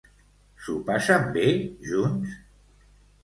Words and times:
S'ho 0.61 0.77
passen 0.87 1.27
bé, 1.35 1.45
junts? 1.91 2.33